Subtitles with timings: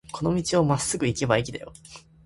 [0.11, 1.73] この道をまっすぐ行けば駅だよ。